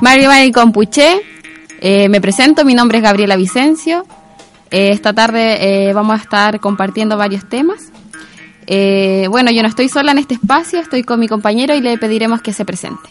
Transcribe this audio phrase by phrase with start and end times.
[0.00, 1.20] Mario Mari Compuché,
[1.78, 4.06] eh, me presento, mi nombre es Gabriela Vicencio.
[4.70, 7.92] Eh, esta tarde eh, vamos a estar compartiendo varios temas.
[8.66, 11.98] Eh, bueno, yo no estoy sola en este espacio, estoy con mi compañero y le
[11.98, 13.10] pediremos que se presente.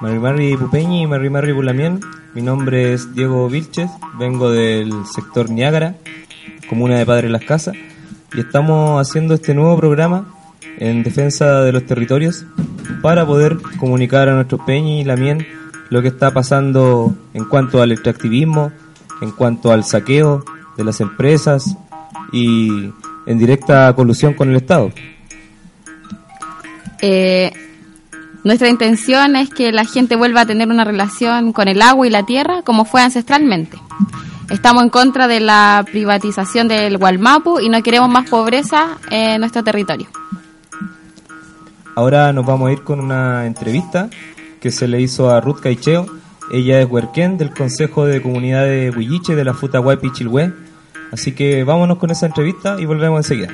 [0.00, 2.00] Mari Mari Pupeñi y Mari Mari Bulamien.
[2.32, 5.96] Mi nombre es Diego Vilches, vengo del sector Niágara,
[6.68, 7.74] comuna de Padre Las Casas,
[8.32, 10.26] y estamos haciendo este nuevo programa
[10.78, 12.44] en defensa de los territorios
[13.02, 15.44] para poder comunicar a nuestros Peñi y Lamien
[15.90, 18.70] lo que está pasando en cuanto al extractivismo,
[19.20, 20.44] en cuanto al saqueo
[20.76, 21.76] de las empresas
[22.30, 22.92] y
[23.26, 24.92] en directa colusión con el Estado.
[27.00, 27.52] Eh,
[28.48, 32.10] nuestra intención es que la gente vuelva a tener una relación con el agua y
[32.10, 33.76] la tierra como fue ancestralmente.
[34.48, 39.62] Estamos en contra de la privatización del Gualmapu y no queremos más pobreza en nuestro
[39.62, 40.06] territorio.
[41.94, 44.08] Ahora nos vamos a ir con una entrevista
[44.62, 46.06] que se le hizo a Ruth Caicheo.
[46.50, 50.54] Ella es huerquén del Consejo de Comunidad de Bulliche de la Futahuay Pichilhue.
[51.12, 53.52] Así que vámonos con esa entrevista y volvemos enseguida.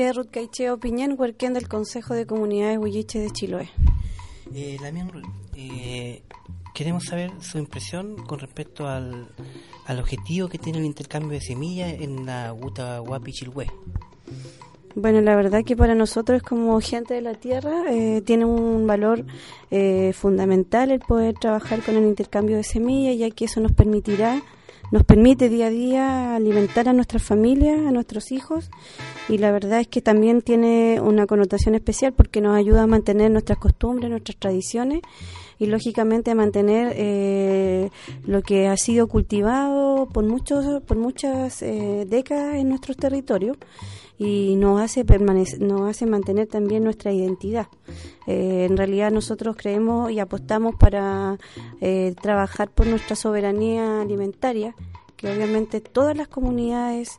[0.00, 3.68] Inche Ruth Caicheo Piñén, huerquén del Consejo de Comunidades Huilliche de Chiloé.
[4.54, 5.10] Eh, Lamien,
[5.54, 6.22] eh,
[6.74, 9.28] queremos saber su impresión con respecto al,
[9.84, 13.66] al objetivo que tiene el intercambio de semillas en la Guta Guapi Chilhue.
[14.94, 19.26] Bueno, la verdad que para nosotros como gente de la tierra eh, tiene un valor
[19.70, 24.40] eh, fundamental el poder trabajar con el intercambio de semillas, ya que eso nos permitirá,
[24.90, 28.70] nos permite día a día alimentar a nuestras familias, a nuestros hijos,
[29.28, 33.30] y la verdad es que también tiene una connotación especial porque nos ayuda a mantener
[33.30, 35.02] nuestras costumbres, nuestras tradiciones
[35.58, 37.90] y lógicamente a mantener eh,
[38.26, 43.58] lo que ha sido cultivado por muchos por muchas eh, décadas en nuestros territorios
[44.20, 47.68] y nos hace permanecer, nos hace mantener también nuestra identidad.
[48.26, 51.38] Eh, en realidad nosotros creemos y apostamos para
[51.80, 54.74] eh, trabajar por nuestra soberanía alimentaria,
[55.16, 57.18] que obviamente todas las comunidades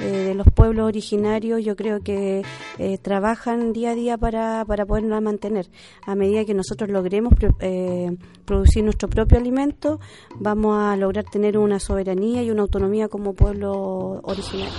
[0.00, 2.42] eh, de los pueblos originarios yo creo que
[2.78, 5.66] eh, trabajan día a día para, para poderla mantener.
[6.06, 10.00] A medida que nosotros logremos eh, producir nuestro propio alimento,
[10.36, 14.72] vamos a lograr tener una soberanía y una autonomía como pueblo originario.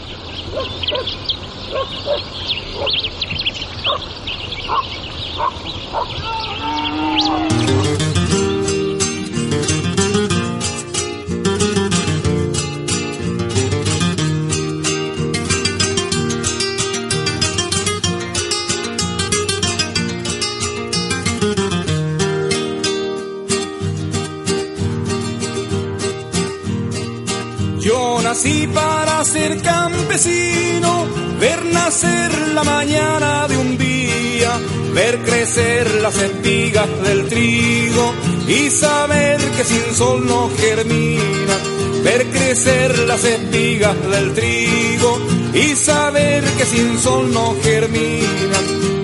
[35.49, 38.13] Crecer las espigas del trigo
[38.47, 41.57] y saber que sin sol no germina,
[42.03, 45.17] ver crecer las espigas del trigo
[45.55, 48.59] y saber que sin sol no germina.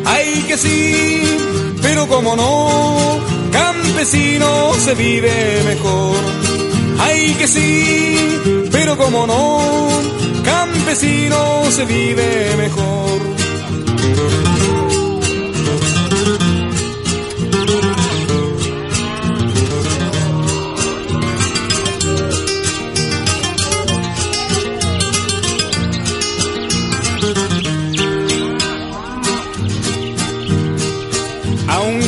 [0.06, 1.24] Ay que sí,
[1.82, 3.20] pero como no,
[3.52, 6.16] campesino se vive mejor.
[7.00, 9.88] Ay que sí, pero como no,
[10.44, 14.55] campesino se vive mejor.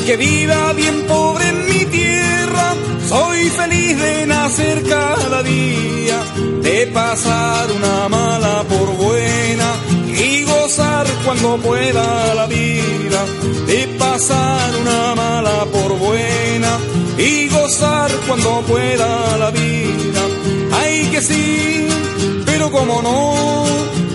[0.10, 2.76] Aunque viva bien pobre en mi tierra,
[3.10, 6.24] soy feliz de nacer cada día,
[6.62, 9.70] de pasar una mala por buena
[10.08, 13.26] y gozar cuando pueda la vida,
[13.66, 16.80] de pasar una mala por buena
[17.18, 20.22] y gozar cuando pueda la vida.
[20.72, 21.86] Ay que sí,
[22.46, 23.66] pero como no,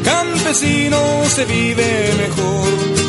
[0.02, 0.98] campesino
[1.28, 3.01] se vive mejor.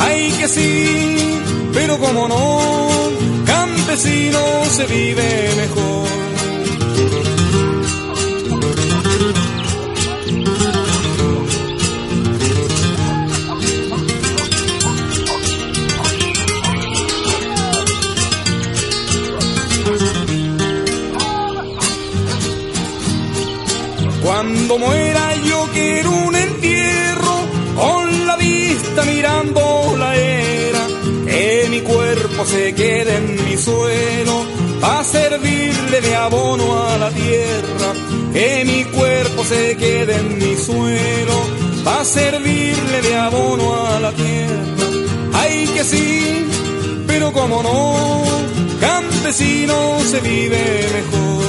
[0.00, 1.40] Ay que sí,
[1.72, 2.58] pero como no,
[3.46, 4.40] campesino
[4.76, 6.08] se vive mejor.
[24.22, 25.09] Cuando muera
[32.40, 34.44] cuerpo se quede en mi suelo,
[34.82, 37.92] a servirle de abono a la tierra,
[38.32, 41.34] que mi cuerpo se quede en mi suelo,
[41.84, 44.86] a servirle de abono a la tierra.
[45.34, 46.46] Ay que sí,
[47.06, 48.22] pero como no,
[48.80, 51.44] campesino se vive mejor.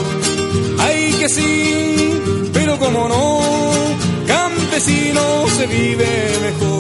[0.80, 3.40] Ay que sí, pero como no,
[4.28, 5.22] campesino
[5.58, 6.71] se vive mejor.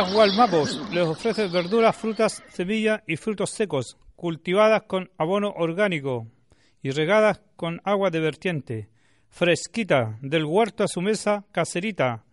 [0.00, 6.26] Frutería Gualmapos les ofrece verduras, frutas, semillas y frutos secos, cultivadas con abono orgánico
[6.82, 8.88] y regadas con agua de vertiente.
[9.28, 12.24] Fresquita, del huerto a su mesa, caserita.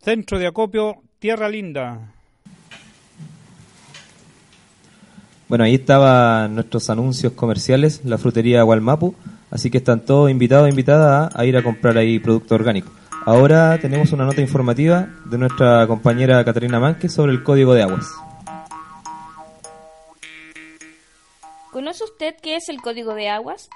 [0.00, 2.14] Centro de acopio, Tierra Linda.
[5.48, 9.14] Bueno, ahí estaban nuestros anuncios comerciales, la frutería Gualmapu,
[9.50, 12.90] así que están todos invitados e invitadas a ir a comprar ahí producto orgánico.
[13.24, 18.06] Ahora tenemos una nota informativa de nuestra compañera Catarina Manque sobre el código de aguas.
[21.70, 23.70] ¿Conoce usted qué es el Código de Aguas?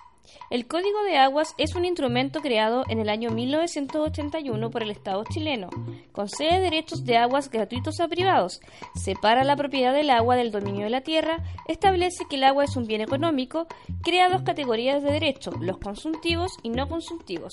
[0.50, 5.24] El Código de Aguas es un instrumento creado en el año 1981 por el Estado
[5.24, 5.68] chileno.
[6.12, 8.60] Concede derechos de aguas gratuitos a privados,
[8.94, 12.76] separa la propiedad del agua del dominio de la tierra, establece que el agua es
[12.76, 13.66] un bien económico,
[14.02, 17.52] crea dos categorías de derechos, los consultivos y no consultivos.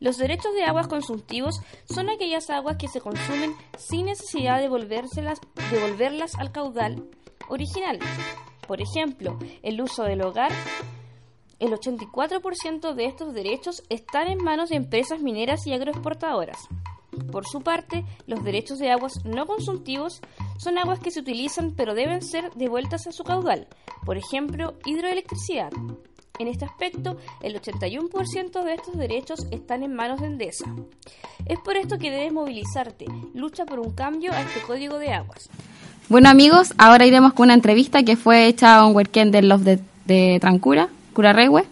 [0.00, 4.68] Los derechos de aguas consultivos son aquellas aguas que se consumen sin necesidad de
[5.70, 7.04] devolverlas al caudal
[7.48, 7.98] original.
[8.66, 10.52] Por ejemplo, el uso del hogar.
[11.64, 16.58] El 84% de estos derechos están en manos de empresas mineras y agroexportadoras.
[17.32, 20.20] Por su parte, los derechos de aguas no consultivos
[20.58, 23.66] son aguas que se utilizan pero deben ser devueltas a su caudal,
[24.04, 25.72] por ejemplo, hidroelectricidad.
[26.38, 30.66] En este aspecto, el 81% de estos derechos están en manos de Endesa.
[31.46, 35.48] Es por esto que debes movilizarte, lucha por un cambio a este código de aguas.
[36.10, 39.62] Bueno amigos, ahora iremos con una entrevista que fue hecha a un weekend del Love
[39.62, 41.64] de, de Trancura, Curarrehue.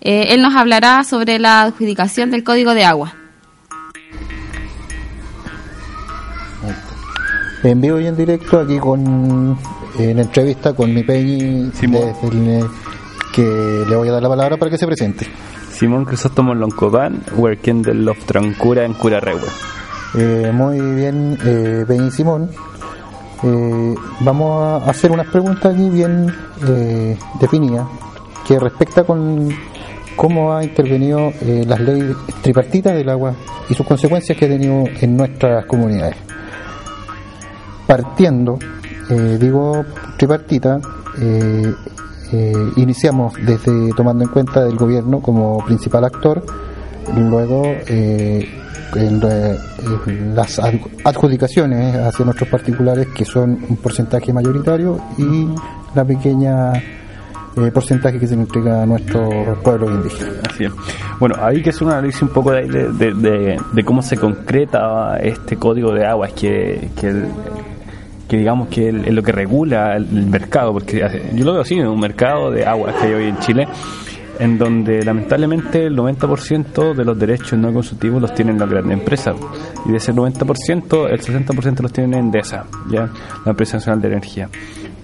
[0.00, 3.14] Eh, él nos hablará sobre la adjudicación del código de agua.
[7.62, 9.58] En vivo y en directo aquí con
[9.98, 11.70] en entrevista con mi Peñi
[13.34, 15.26] que le voy a dar la palabra para que se presente.
[15.70, 19.48] Simón Crisóstomo Loncopan, working del Love Trancura en Curarrehue.
[20.14, 22.50] Eh, muy bien, eh, Peñi Simón.
[23.42, 26.34] Eh, vamos a hacer unas preguntas aquí bien
[26.66, 27.86] eh, definidas
[28.46, 29.48] que respecta con
[30.16, 33.34] cómo ha intervenido eh, las leyes tripartitas del agua
[33.68, 36.16] y sus consecuencias que ha tenido en nuestras comunidades.
[37.86, 38.58] Partiendo,
[39.10, 39.84] eh, digo
[40.16, 40.80] tripartita,
[41.20, 41.72] eh,
[42.76, 46.44] iniciamos desde tomando en cuenta el gobierno como principal actor,
[47.16, 48.48] luego eh,
[48.94, 55.48] en, las ad- adjudicaciones hacia nuestros particulares que son un porcentaje mayoritario y
[55.94, 56.72] la pequeña
[57.56, 60.34] eh, porcentaje que se le entrega a nuestros pueblos indígenas.
[60.50, 60.72] Así es.
[61.18, 65.56] Bueno, hay que hacer un análisis un poco de, de, de- cómo se concreta este
[65.56, 67.24] código de aguas que, que,
[68.28, 71.98] que digamos que es lo que regula el, mercado, porque yo lo veo así, un
[72.00, 73.66] mercado de aguas que hay hoy en Chile,
[74.38, 79.36] en donde lamentablemente el 90% de los derechos no consultivos los tienen las grandes empresas,
[79.84, 83.10] y de ese 90%, el 60% los tienen Endesa, ¿ya?
[83.44, 84.48] la empresa nacional de energía.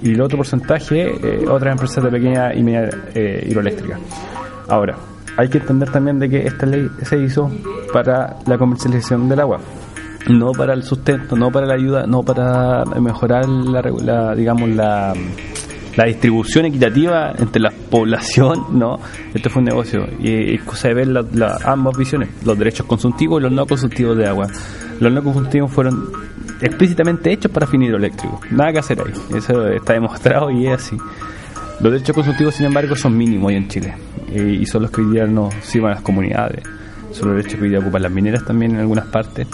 [0.02, 3.98] Y el otro porcentaje, eh, otras empresas de pequeña y media eh, hidroeléctrica.
[4.68, 4.96] Ahora,
[5.36, 7.50] hay que entender también de que esta ley se hizo
[7.92, 9.58] para la comercialización del agua,
[10.28, 15.12] no para el sustento, no para la ayuda, no para mejorar la, la, digamos la,
[15.96, 18.96] la distribución equitativa entre la población, no,
[19.34, 21.08] esto fue un negocio y es cosa de ver
[21.64, 24.46] ambas visiones, los derechos consultivos y los no consultivos de agua.
[25.00, 26.10] Los no consultivos fueron
[26.60, 30.96] explícitamente hechos para fin hidroeléctrico, nada que hacer ahí, eso está demostrado y es así.
[31.80, 33.94] Los derechos consultivos, sin embargo, son mínimos hoy en Chile
[34.32, 36.62] eh, y son los que hoy día no sirven a las comunidades.
[37.12, 39.46] Son los derechos que hoy día ocupan las mineras también en algunas partes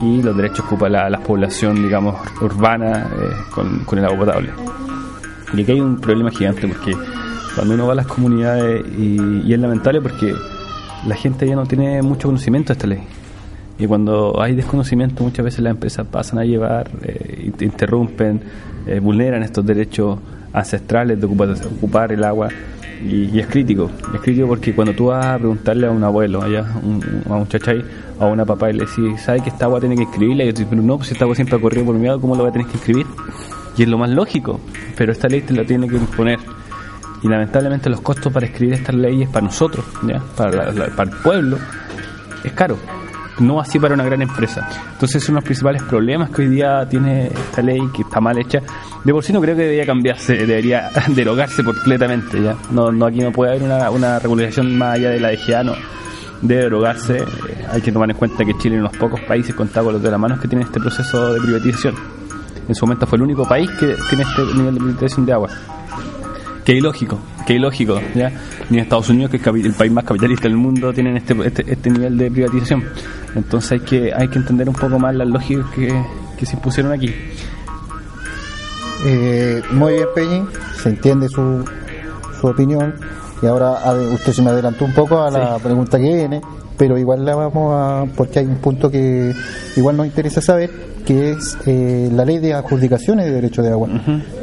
[0.00, 4.18] y los derechos que ocupa la, la población, digamos, urbana eh, con, con el agua
[4.18, 4.50] potable.
[5.54, 6.92] Y aquí hay un problema gigante porque
[7.54, 10.34] cuando uno va a las comunidades y, y es lamentable porque
[11.06, 13.00] la gente ya no tiene mucho conocimiento de esta ley.
[13.80, 18.40] Y cuando hay desconocimiento muchas veces las empresas pasan a llevar, eh, int- interrumpen,
[18.86, 20.18] eh, vulneran estos derechos
[20.52, 22.48] ancestrales de ocupar, el agua
[23.02, 26.66] y, es crítico, es crítico porque cuando tú vas a preguntarle a un abuelo, allá,
[26.82, 27.82] un, a un chachay,
[28.18, 30.44] a una papá y le decís, ¿sabe que esta agua tiene que escribirla?
[30.44, 32.36] Y yo te digo, no, pues esta agua siempre ha corrido por mi lado, ¿cómo
[32.36, 33.06] lo va a tener que escribir?
[33.78, 34.60] Y es lo más lógico,
[34.98, 36.38] pero esta ley te la tiene que imponer.
[37.22, 39.84] Y lamentablemente los costos para escribir estas leyes para nosotros.
[40.36, 41.56] Para, la- la- para el pueblo,
[42.44, 42.76] es caro.
[43.40, 44.68] No así para una gran empresa.
[44.92, 48.38] Entonces, uno de los principales problemas que hoy día tiene esta ley, que está mal
[48.38, 48.60] hecha,
[49.02, 52.42] de por sí no creo que debería cambiarse, debería derogarse completamente.
[52.42, 52.56] ¿ya?
[52.70, 54.20] No, Aquí no puede haber una, una
[54.62, 55.72] más allá de la DGA, no.
[56.42, 57.18] Debe derogarse.
[57.18, 59.70] Eh, hay que tomar en cuenta que Chile es uno de los pocos países con
[59.74, 61.94] los de las manos que tiene este proceso de privatización.
[62.68, 65.48] En su momento fue el único país que tiene este nivel de privatización de agua.
[66.64, 68.30] Que ilógico, que ilógico, ¿ya?
[68.68, 71.64] Ni en Estados Unidos, que es el país más capitalista del mundo, tienen este, este,
[71.72, 72.84] este nivel de privatización.
[73.34, 75.92] Entonces hay que, hay que entender un poco más las lógicas que,
[76.36, 77.12] que se impusieron aquí.
[79.04, 80.42] Eh, muy bien, Peñi,
[80.82, 81.64] se entiende su,
[82.40, 82.94] su opinión.
[83.42, 83.78] Y ahora
[84.12, 86.42] usted se me adelantó un poco a la pregunta que viene,
[86.76, 88.04] pero igual la vamos a.
[88.14, 89.32] porque hay un punto que
[89.76, 90.70] igual nos interesa saber,
[91.06, 93.88] que es eh, la ley de adjudicaciones de derechos de agua,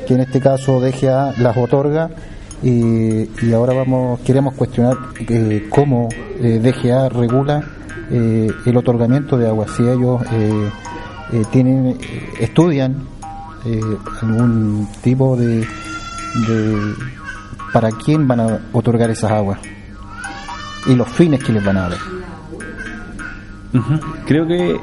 [0.08, 2.10] que en este caso DGA las otorga.
[2.64, 6.10] Y, y ahora vamos queremos cuestionar eh, cómo
[6.40, 7.64] eh, DGA regula
[8.10, 9.68] eh, el otorgamiento de agua.
[9.68, 10.72] Si ellos eh,
[11.34, 11.98] eh, tienen
[12.40, 13.04] estudian
[13.66, 13.80] eh,
[14.22, 16.94] algún tipo de, de
[17.74, 19.60] para quién van a otorgar esas aguas
[20.88, 22.00] y los fines que les van a dar.
[24.26, 24.80] Creo que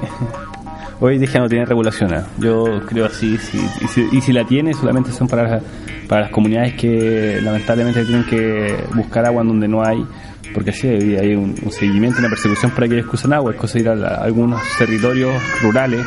[1.00, 2.14] hoy DGA no tiene regulación.
[2.14, 2.20] ¿eh?
[2.38, 3.36] Yo creo así.
[3.38, 5.60] si- y, si, y si la tiene, solamente son para,
[6.08, 10.04] para las comunidades que lamentablemente tienen que buscar agua en donde no hay.
[10.52, 13.52] Porque sí, hay, un, un seguimiento, una persecución para aquellos que usan agua.
[13.52, 16.04] Es cosa de ir a, la- a algunos territorios rurales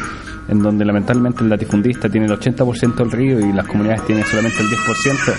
[0.49, 4.57] en donde lamentablemente el latifundista tiene el 80% del río y las comunidades tienen solamente
[4.61, 5.33] el 10%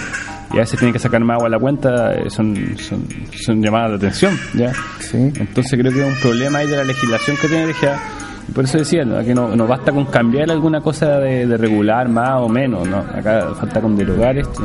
[0.53, 3.63] y a veces tienen que sacar más agua a la cuenta, eh, son, son, son
[3.63, 4.39] llamadas de atención.
[4.53, 4.71] ¿ya?
[5.41, 7.99] Entonces creo que es un problema ahí de la legislación que tiene DGA.
[8.55, 9.23] Por eso decía, ¿no?
[9.23, 12.99] que no, no basta con cambiar alguna cosa de, de regular más o menos, ¿no?
[12.99, 14.63] acá falta con derogar esto.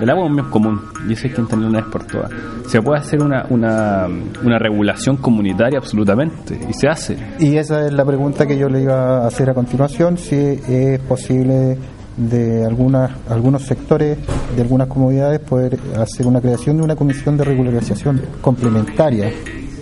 [0.00, 2.30] El agua es un bien común y eso hay que entenderlo una vez por todas.
[2.68, 4.06] Se puede hacer una, una,
[4.44, 7.16] una regulación comunitaria absolutamente y se hace.
[7.40, 11.00] Y esa es la pregunta que yo le iba a hacer a continuación, si es
[11.00, 11.76] posible
[12.16, 14.18] de algunas, algunos sectores,
[14.54, 19.32] de algunas comunidades, poder hacer una creación de una comisión de regularización complementaria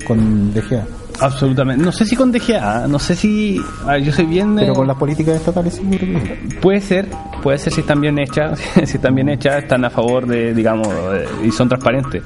[0.06, 0.95] con DGA.
[1.20, 1.84] Absolutamente.
[1.84, 3.60] No sé si con DGA, no sé si.
[3.86, 4.54] a ver, yo soy bien.
[4.56, 6.56] Pero eh, con las políticas estatales seguro que.
[6.60, 7.06] Puede ser,
[7.42, 10.88] puede ser si están bien hechas, si están bien hechas, están a favor de, digamos,
[10.88, 12.22] de- y son transparentes.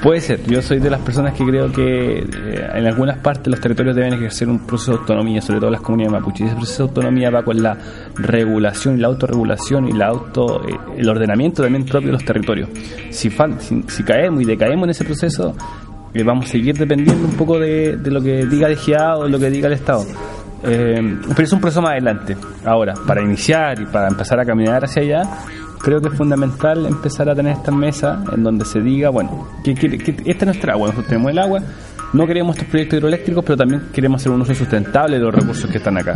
[0.00, 3.60] Puede ser, yo soy de las personas que creo que eh, en algunas partes los
[3.60, 6.40] territorios deben ejercer un proceso de autonomía, sobre todo las comunidades mapuches.
[6.42, 7.76] Y ese proceso de autonomía va con la
[8.14, 12.68] regulación y la autorregulación y la auto, eh, el ordenamiento también propio de los territorios.
[13.10, 15.56] Si, fal- si, si caemos y decaemos en ese proceso,
[16.22, 19.50] vamos a seguir dependiendo un poco de, lo que diga DGA o de lo que
[19.50, 20.04] diga el Estado.
[20.64, 22.36] Eh, pero es un proceso más adelante.
[22.64, 25.22] Ahora, para iniciar y para empezar a caminar hacia allá,
[25.80, 29.74] creo que es fundamental empezar a tener estas mesas en donde se diga, bueno, que,
[29.74, 31.60] que- esta es nuestra agua, nosotros tenemos el agua,
[32.12, 35.70] no queremos estos proyectos hidroeléctricos, pero también queremos hacer un uso sustentable de los recursos
[35.70, 36.14] que están acá.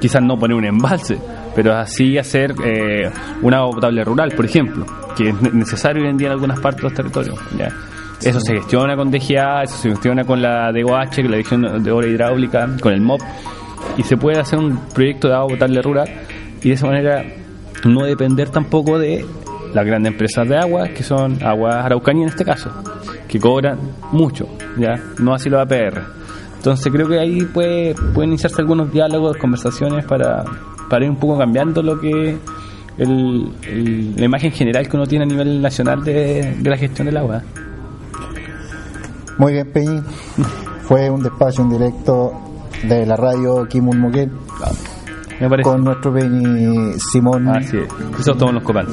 [0.00, 1.18] Quizás no poner un embalse,
[1.56, 3.10] pero así hacer eh,
[3.42, 6.60] un agua potable rural, por ejemplo, que es ne- necesario hoy en día en algunas
[6.60, 7.38] partes de los territorios.
[8.22, 11.90] Eso se gestiona con DGA, eso se gestiona con la DOH, es la Dirección de
[11.90, 13.20] Obra Hidráulica, con el MOP,
[13.96, 16.08] y se puede hacer un proyecto de agua potable rural
[16.62, 17.24] y de esa manera
[17.84, 19.24] no depender tampoco de
[19.72, 22.70] las grandes empresas de agua, que son Aguas Araucanía en este caso,
[23.28, 23.78] que cobran
[24.10, 26.02] mucho, ya no así los APR.
[26.56, 30.44] Entonces creo que ahí puede, pueden iniciarse algunos diálogos, conversaciones para,
[30.90, 32.36] para ir un poco cambiando lo que
[32.98, 37.42] la imagen general que uno tiene a nivel nacional de la gestión del agua.
[39.38, 40.02] Muy bien, Peñi.
[40.82, 42.32] Fue un despacho en directo
[42.82, 44.00] de la radio Kimun
[45.40, 45.62] Me parece.
[45.62, 47.48] con nuestro Peñi Simón.
[47.48, 48.24] Así es.
[48.24, 48.86] Todos los copan.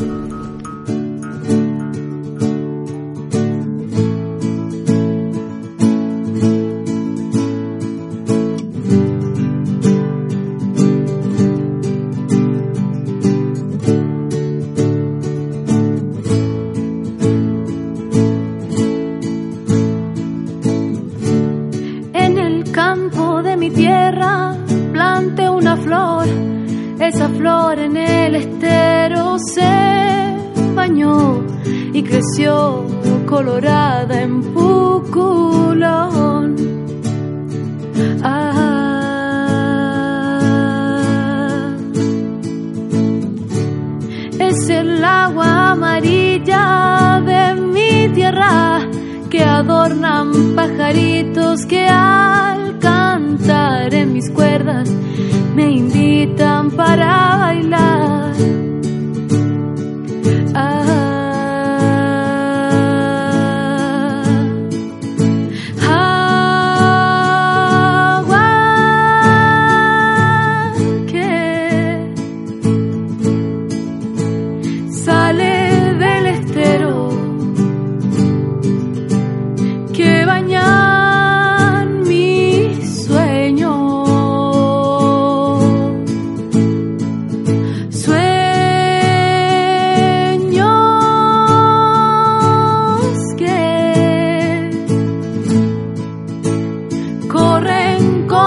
[55.56, 57.45] Me invitan para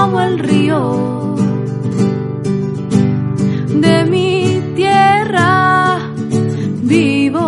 [0.08, 1.34] como el río
[3.84, 5.98] de mi tierra
[6.82, 7.44] vivo.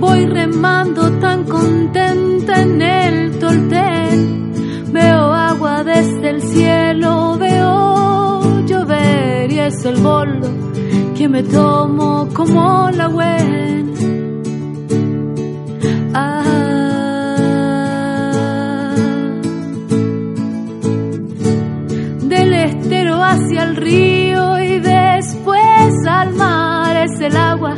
[0.00, 4.52] Voy remando tan contenta en el toltén.
[4.92, 10.48] Veo agua desde el cielo, veo llover y es el boldo
[11.14, 13.85] que me tomo como la buena.
[27.06, 27.76] Es el agua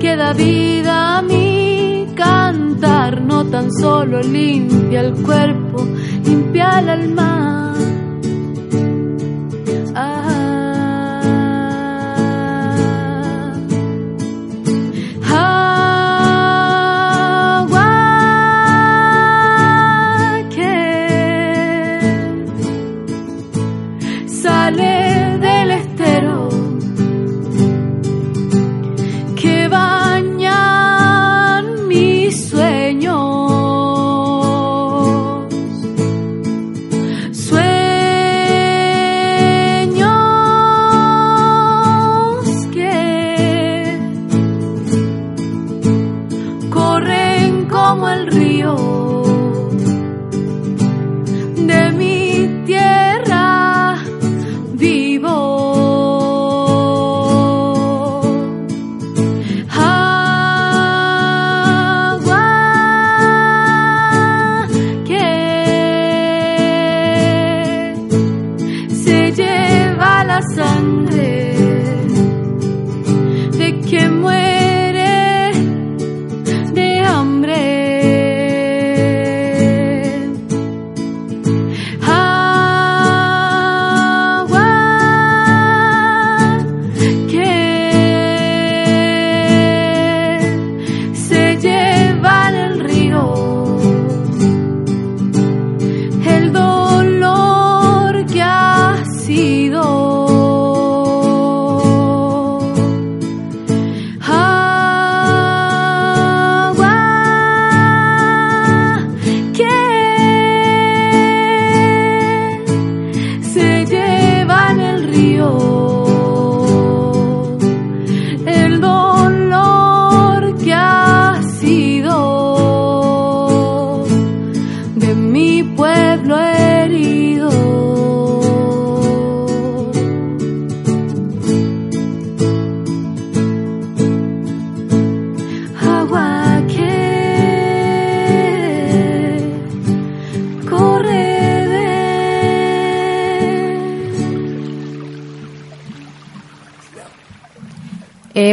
[0.00, 5.86] que da vida a mi cantar, no tan solo limpia el cuerpo,
[6.24, 7.69] limpia el alma.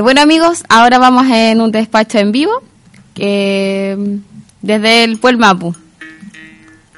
[0.08, 2.64] Bueno amigos, ahora vamos en un despacho en vivo
[3.14, 4.22] que
[4.62, 5.76] desde el Pueblo Mapu.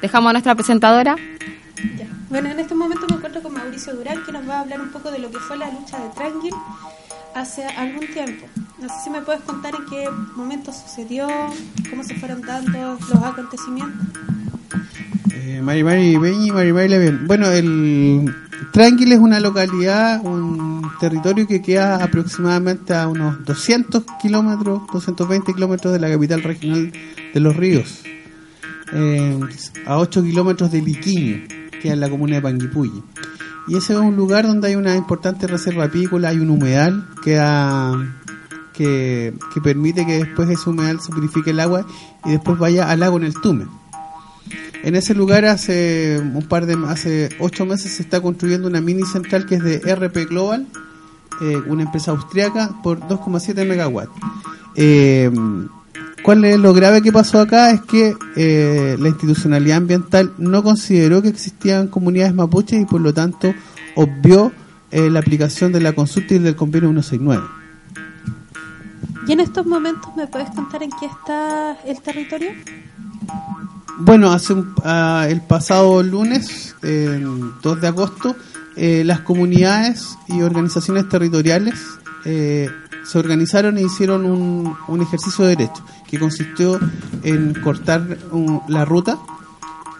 [0.00, 1.16] Dejamos a nuestra presentadora.
[2.28, 4.90] Bueno, en este momento me encuentro con Mauricio Durán, que nos va a hablar un
[4.90, 6.54] poco de lo que fue la lucha de Tranquil
[7.34, 8.46] hace algún tiempo.
[8.78, 11.26] No sé si me puedes contar en qué momento sucedió,
[11.90, 14.06] cómo se fueron dando los acontecimientos.
[15.34, 17.10] Eh, Mari Mari Peñi, Mari Mari.
[17.26, 18.32] Bueno, el
[18.72, 25.92] Tranquil es una localidad, un territorio que queda aproximadamente a unos 200 kilómetros, 220 kilómetros
[25.92, 26.92] de la capital regional
[27.34, 28.02] de Los Ríos,
[28.92, 29.38] eh,
[29.86, 31.42] a 8 kilómetros de Liquiño,
[31.80, 33.02] que es la comuna de Panguipulli.
[33.68, 37.36] Y ese es un lugar donde hay una importante reserva apícola, hay un humedal que,
[38.74, 41.86] que permite que después ese humedal se purifique el agua
[42.24, 43.66] y después vaya al lago en el Tume.
[44.82, 49.04] En ese lugar hace un par de hace ocho meses se está construyendo una mini
[49.04, 50.66] central que es de RP Global,
[51.42, 54.12] eh, una empresa austriaca por 2,7 megawatts.
[54.76, 55.30] Eh,
[56.22, 57.70] ¿Cuál es lo grave que pasó acá?
[57.70, 63.14] Es que eh, la institucionalidad ambiental no consideró que existían comunidades mapuches y por lo
[63.14, 63.54] tanto
[63.94, 64.52] obvió
[64.90, 67.42] eh, la aplicación de la consulta y del convenio 169.
[69.26, 72.50] ¿Y en estos momentos me puedes contar en qué está el territorio?
[74.00, 77.22] Bueno, hace un- ah, el pasado lunes, eh,
[77.62, 78.34] 2 de agosto,
[78.76, 81.74] eh, las comunidades y organizaciones territoriales
[82.24, 82.68] eh,
[83.04, 86.78] se organizaron e hicieron un, un ejercicio de derecho que consistió
[87.22, 88.18] en cortar
[88.68, 89.18] la ruta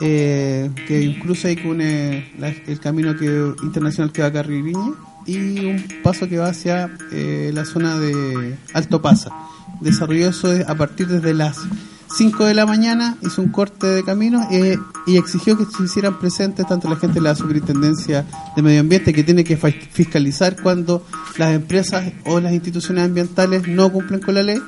[0.01, 3.27] eh, que incluso une la- el camino que
[3.63, 4.93] internacional que va a Carririña
[5.27, 9.31] y un paso que va hacia la zona de Alto Pasa.
[9.81, 11.59] Desarrolló eso a partir desde las
[12.17, 16.19] 5 de la mañana, hizo un corte de camino eh, y exigió que se hicieran
[16.19, 21.07] presentes tanto la gente de la Superintendencia de Medio Ambiente que tiene que fiscalizar cuando
[21.39, 24.61] las empresas o las instituciones ambientales no cumplen con la ley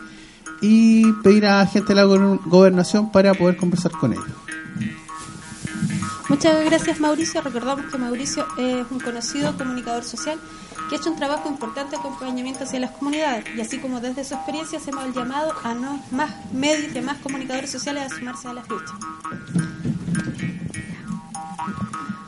[0.61, 4.25] y pedir a gente de la go- gobernación para poder conversar con ellos.
[6.29, 7.43] Muchas gracias Mauricio.
[7.43, 10.39] Recordamos que Mauricio es un conocido comunicador social
[10.89, 14.25] que ha hecho un trabajo importante de acompañamiento hacia las comunidades y así como desde
[14.25, 18.09] su experiencia hacemos el llamado a no más medios y a más comunicadores sociales a
[18.17, 18.95] sumarse a las luchas.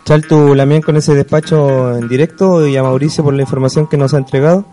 [0.05, 4.13] Chaltu Lamien con ese despacho en directo y a Mauricio por la información que nos
[4.13, 4.67] ha entregado.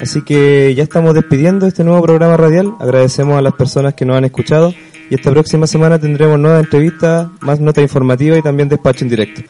[0.00, 2.74] Así que ya estamos despidiendo este nuevo programa radial.
[2.80, 4.72] Agradecemos a las personas que nos han escuchado
[5.10, 9.42] y esta próxima semana tendremos nuevas entrevistas, más nota informativa y también despacho en directo.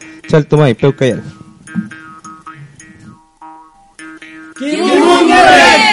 [4.59, 5.88] Que, que mundo é